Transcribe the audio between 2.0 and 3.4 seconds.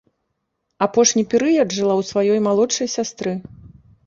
ў сваёй малодшай сястры.